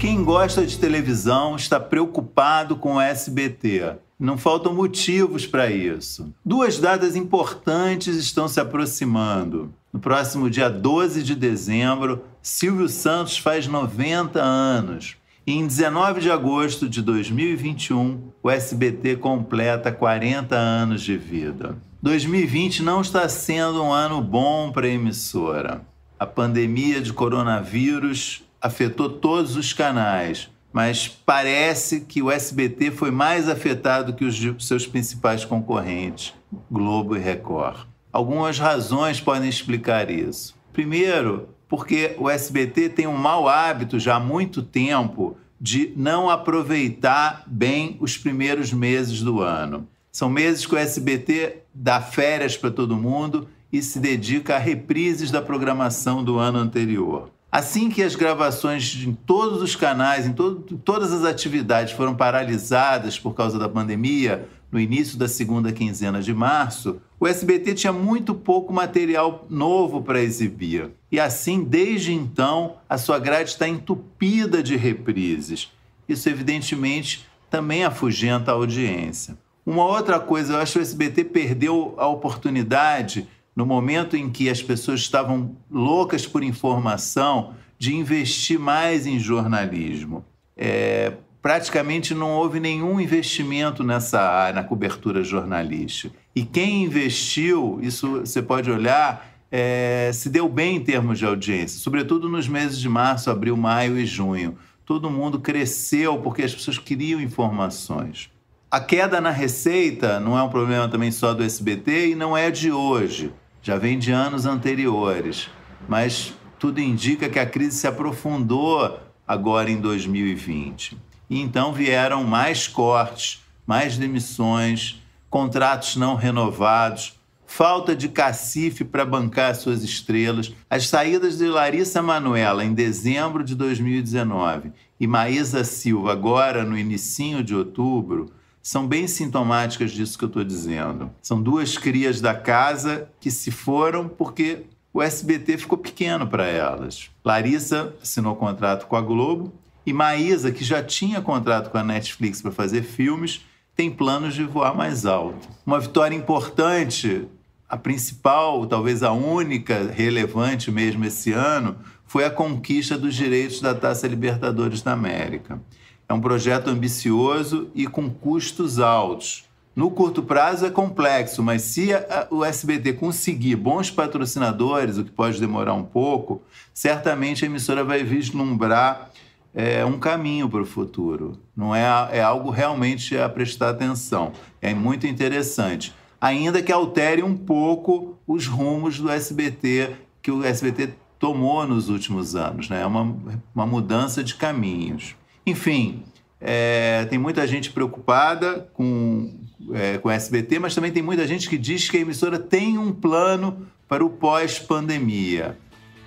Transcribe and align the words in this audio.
Quem 0.00 0.24
gosta 0.24 0.64
de 0.64 0.78
televisão 0.78 1.56
está 1.56 1.78
preocupado 1.78 2.74
com 2.74 2.94
o 2.94 3.00
SBT. 3.02 3.96
Não 4.18 4.38
faltam 4.38 4.72
motivos 4.72 5.46
para 5.46 5.70
isso. 5.70 6.32
Duas 6.42 6.78
datas 6.78 7.16
importantes 7.16 8.16
estão 8.16 8.48
se 8.48 8.58
aproximando. 8.58 9.74
No 9.92 10.00
próximo 10.00 10.48
dia 10.48 10.70
12 10.70 11.22
de 11.22 11.34
dezembro, 11.34 12.24
Silvio 12.40 12.88
Santos 12.88 13.36
faz 13.36 13.66
90 13.66 14.40
anos. 14.40 15.18
E 15.46 15.52
em 15.52 15.66
19 15.66 16.22
de 16.22 16.30
agosto 16.30 16.88
de 16.88 17.02
2021, 17.02 18.22
o 18.42 18.50
SBT 18.50 19.16
completa 19.16 19.92
40 19.92 20.56
anos 20.56 21.02
de 21.02 21.18
vida. 21.18 21.76
2020 22.00 22.82
não 22.82 23.02
está 23.02 23.28
sendo 23.28 23.82
um 23.82 23.92
ano 23.92 24.22
bom 24.22 24.72
para 24.72 24.86
a 24.86 24.90
emissora. 24.90 25.82
A 26.18 26.24
pandemia 26.24 27.02
de 27.02 27.12
coronavírus 27.12 28.42
afetou 28.60 29.08
todos 29.08 29.56
os 29.56 29.72
canais, 29.72 30.50
mas 30.72 31.08
parece 31.08 32.00
que 32.02 32.22
o 32.22 32.30
SBT 32.30 32.90
foi 32.90 33.10
mais 33.10 33.48
afetado 33.48 34.12
que 34.12 34.24
os 34.24 34.66
seus 34.66 34.86
principais 34.86 35.44
concorrentes, 35.44 36.34
Globo 36.70 37.16
e 37.16 37.18
Record. 37.18 37.86
Algumas 38.12 38.58
razões 38.58 39.20
podem 39.20 39.48
explicar 39.48 40.10
isso. 40.10 40.54
Primeiro, 40.72 41.48
porque 41.68 42.14
o 42.18 42.28
SBT 42.28 42.88
tem 42.90 43.06
um 43.06 43.16
mau 43.16 43.48
hábito 43.48 43.98
já 43.98 44.16
há 44.16 44.20
muito 44.20 44.62
tempo 44.62 45.36
de 45.60 45.92
não 45.96 46.30
aproveitar 46.30 47.44
bem 47.46 47.96
os 48.00 48.16
primeiros 48.16 48.72
meses 48.72 49.22
do 49.22 49.40
ano. 49.40 49.86
São 50.10 50.28
meses 50.28 50.66
que 50.66 50.74
o 50.74 50.78
SBT 50.78 51.58
dá 51.72 52.00
férias 52.00 52.56
para 52.56 52.70
todo 52.70 52.96
mundo 52.96 53.48
e 53.72 53.80
se 53.82 54.00
dedica 54.00 54.56
a 54.56 54.58
reprises 54.58 55.30
da 55.30 55.40
programação 55.40 56.24
do 56.24 56.38
ano 56.38 56.58
anterior. 56.58 57.30
Assim 57.50 57.88
que 57.90 58.02
as 58.02 58.14
gravações 58.14 58.94
em 58.94 59.12
todos 59.12 59.60
os 59.60 59.74
canais, 59.74 60.24
em 60.24 60.32
todo, 60.32 60.78
todas 60.78 61.12
as 61.12 61.24
atividades 61.24 61.92
foram 61.92 62.14
paralisadas 62.14 63.18
por 63.18 63.34
causa 63.34 63.58
da 63.58 63.68
pandemia, 63.68 64.48
no 64.70 64.78
início 64.78 65.18
da 65.18 65.26
segunda 65.26 65.72
quinzena 65.72 66.22
de 66.22 66.32
março, 66.32 67.00
o 67.18 67.26
SBT 67.26 67.74
tinha 67.74 67.92
muito 67.92 68.34
pouco 68.34 68.72
material 68.72 69.46
novo 69.50 70.00
para 70.00 70.22
exibir. 70.22 70.90
E 71.10 71.18
assim, 71.18 71.64
desde 71.64 72.12
então, 72.12 72.76
a 72.88 72.96
sua 72.96 73.18
grade 73.18 73.50
está 73.50 73.68
entupida 73.68 74.62
de 74.62 74.76
reprises. 74.76 75.72
Isso, 76.08 76.28
evidentemente, 76.28 77.26
também 77.50 77.84
afugenta 77.84 78.52
a 78.52 78.54
audiência. 78.54 79.36
Uma 79.66 79.84
outra 79.84 80.20
coisa, 80.20 80.54
eu 80.54 80.58
acho 80.60 80.74
que 80.74 80.78
o 80.78 80.82
SBT 80.82 81.24
perdeu 81.24 81.94
a 81.98 82.06
oportunidade 82.06 83.28
no 83.60 83.66
momento 83.66 84.16
em 84.16 84.30
que 84.30 84.48
as 84.48 84.62
pessoas 84.62 85.00
estavam 85.00 85.54
loucas 85.70 86.26
por 86.26 86.42
informação, 86.42 87.52
de 87.78 87.94
investir 87.94 88.58
mais 88.58 89.06
em 89.06 89.18
jornalismo. 89.18 90.24
É, 90.56 91.12
praticamente 91.42 92.14
não 92.14 92.30
houve 92.30 92.58
nenhum 92.58 92.98
investimento 92.98 93.84
nessa 93.84 94.18
área, 94.18 94.62
na 94.62 94.66
cobertura 94.66 95.22
jornalística. 95.22 96.16
E 96.34 96.42
quem 96.42 96.84
investiu, 96.84 97.78
isso 97.82 98.20
você 98.20 98.40
pode 98.40 98.70
olhar, 98.70 99.30
é, 99.52 100.10
se 100.14 100.30
deu 100.30 100.48
bem 100.48 100.76
em 100.76 100.80
termos 100.80 101.18
de 101.18 101.26
audiência, 101.26 101.78
sobretudo 101.80 102.30
nos 102.30 102.48
meses 102.48 102.78
de 102.78 102.88
março, 102.88 103.30
abril, 103.30 103.58
maio 103.58 103.98
e 103.98 104.06
junho. 104.06 104.56
Todo 104.86 105.10
mundo 105.10 105.38
cresceu 105.38 106.16
porque 106.16 106.42
as 106.42 106.54
pessoas 106.54 106.78
queriam 106.78 107.20
informações. 107.20 108.30
A 108.70 108.80
queda 108.80 109.20
na 109.20 109.30
receita 109.30 110.18
não 110.18 110.38
é 110.38 110.42
um 110.42 110.48
problema 110.48 110.88
também 110.88 111.10
só 111.10 111.34
do 111.34 111.42
SBT 111.42 112.12
e 112.12 112.14
não 112.14 112.34
é 112.34 112.50
de 112.50 112.72
hoje, 112.72 113.30
já 113.62 113.76
vem 113.76 113.98
de 113.98 114.12
anos 114.12 114.46
anteriores. 114.46 115.48
Mas 115.88 116.34
tudo 116.58 116.80
indica 116.80 117.28
que 117.28 117.38
a 117.38 117.46
crise 117.46 117.78
se 117.78 117.86
aprofundou 117.86 119.00
agora 119.26 119.70
em 119.70 119.80
2020. 119.80 120.96
E 121.28 121.40
então 121.40 121.72
vieram 121.72 122.24
mais 122.24 122.66
cortes, 122.66 123.42
mais 123.66 123.96
demissões, 123.96 125.00
contratos 125.28 125.96
não 125.96 126.16
renovados, 126.16 127.14
falta 127.46 127.96
de 127.96 128.08
cacife 128.08 128.84
para 128.84 129.04
bancar 129.04 129.54
suas 129.54 129.82
estrelas, 129.82 130.52
as 130.68 130.88
saídas 130.88 131.38
de 131.38 131.46
Larissa 131.46 132.02
Manuela 132.02 132.64
em 132.64 132.74
dezembro 132.74 133.42
de 133.42 133.54
2019 133.54 134.72
e 134.98 135.06
Maísa 135.06 135.64
Silva 135.64 136.12
agora 136.12 136.64
no 136.64 136.76
inicinho 136.76 137.42
de 137.42 137.54
outubro 137.54 138.30
são 138.62 138.86
bem 138.86 139.06
sintomáticas 139.06 139.90
disso 139.92 140.18
que 140.18 140.24
eu 140.24 140.28
estou 140.28 140.44
dizendo. 140.44 141.10
São 141.22 141.42
duas 141.42 141.78
crias 141.78 142.20
da 142.20 142.34
casa 142.34 143.08
que 143.18 143.30
se 143.30 143.50
foram 143.50 144.08
porque 144.08 144.64
o 144.92 145.00
SBT 145.00 145.58
ficou 145.58 145.78
pequeno 145.78 146.26
para 146.26 146.46
elas. 146.46 147.10
Larissa 147.24 147.94
assinou 148.02 148.36
contrato 148.36 148.86
com 148.86 148.96
a 148.96 149.00
Globo 149.00 149.52
e 149.86 149.92
Maísa, 149.92 150.52
que 150.52 150.64
já 150.64 150.82
tinha 150.82 151.22
contrato 151.22 151.70
com 151.70 151.78
a 151.78 151.84
Netflix 151.84 152.42
para 152.42 152.52
fazer 152.52 152.82
filmes, 152.82 153.44
tem 153.74 153.90
planos 153.90 154.34
de 154.34 154.44
voar 154.44 154.74
mais 154.76 155.06
alto. 155.06 155.48
Uma 155.64 155.80
vitória 155.80 156.14
importante, 156.14 157.26
a 157.68 157.76
principal, 157.76 158.66
talvez 158.66 159.02
a 159.02 159.12
única 159.12 159.90
relevante 159.90 160.70
mesmo 160.70 161.04
esse 161.04 161.32
ano, 161.32 161.76
foi 162.04 162.24
a 162.24 162.30
conquista 162.30 162.98
dos 162.98 163.14
direitos 163.14 163.60
da 163.60 163.74
Taça 163.74 164.06
Libertadores 164.06 164.82
da 164.82 164.92
América. 164.92 165.62
É 166.10 166.12
um 166.12 166.20
projeto 166.20 166.66
ambicioso 166.66 167.70
e 167.72 167.86
com 167.86 168.10
custos 168.10 168.80
altos. 168.80 169.44
No 169.76 169.92
curto 169.92 170.24
prazo 170.24 170.66
é 170.66 170.70
complexo, 170.70 171.40
mas 171.40 171.62
se 171.62 171.90
o 172.32 172.44
SBT 172.44 172.94
conseguir 172.94 173.54
bons 173.54 173.92
patrocinadores, 173.92 174.98
o 174.98 175.04
que 175.04 175.10
pode 175.12 175.38
demorar 175.38 175.72
um 175.74 175.84
pouco, 175.84 176.42
certamente 176.74 177.44
a 177.44 177.46
emissora 177.46 177.84
vai 177.84 178.02
vislumbrar 178.02 179.12
é, 179.54 179.84
um 179.84 180.00
caminho 180.00 180.48
para 180.48 180.62
o 180.62 180.66
futuro. 180.66 181.38
Não 181.56 181.72
é, 181.72 181.84
é 182.10 182.20
algo 182.20 182.50
realmente 182.50 183.16
a 183.16 183.28
prestar 183.28 183.70
atenção. 183.70 184.32
É 184.60 184.74
muito 184.74 185.06
interessante. 185.06 185.94
Ainda 186.20 186.60
que 186.60 186.72
altere 186.72 187.22
um 187.22 187.36
pouco 187.36 188.18
os 188.26 188.48
rumos 188.48 188.98
do 188.98 189.08
SBT 189.08 189.92
que 190.20 190.32
o 190.32 190.44
SBT 190.44 190.92
tomou 191.20 191.64
nos 191.68 191.88
últimos 191.88 192.34
anos. 192.34 192.68
Né? 192.68 192.82
É 192.82 192.86
uma, 192.86 193.16
uma 193.54 193.64
mudança 193.64 194.24
de 194.24 194.34
caminhos. 194.34 195.14
Enfim, 195.50 196.04
é, 196.40 197.04
tem 197.10 197.18
muita 197.18 197.44
gente 197.46 197.70
preocupada 197.70 198.68
com, 198.72 199.34
é, 199.74 199.98
com 199.98 200.08
o 200.08 200.12
SBT, 200.12 200.60
mas 200.60 200.74
também 200.74 200.92
tem 200.92 201.02
muita 201.02 201.26
gente 201.26 201.48
que 201.48 201.58
diz 201.58 201.90
que 201.90 201.96
a 201.96 202.00
emissora 202.00 202.38
tem 202.38 202.78
um 202.78 202.92
plano 202.92 203.66
para 203.88 204.04
o 204.04 204.10
pós-pandemia. 204.10 205.58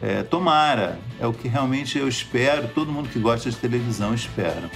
É, 0.01 0.23
tomara, 0.23 0.97
é 1.19 1.27
o 1.27 1.33
que 1.33 1.47
realmente 1.47 1.97
eu 1.97 2.07
espero, 2.07 2.69
todo 2.69 2.91
mundo 2.91 3.09
que 3.09 3.19
gosta 3.19 3.49
de 3.49 3.57
televisão 3.57 4.13
espera. 4.13 4.69